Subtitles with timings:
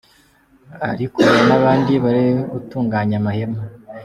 [0.91, 3.61] Ariko hari n’abandi bari bagitunganya amahema.